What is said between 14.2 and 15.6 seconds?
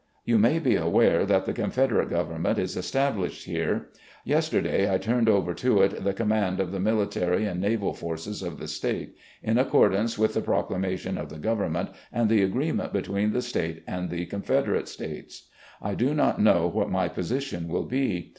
Confederate States.